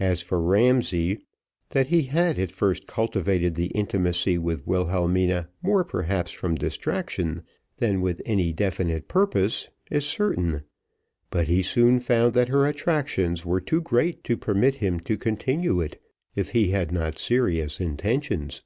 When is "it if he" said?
15.80-16.72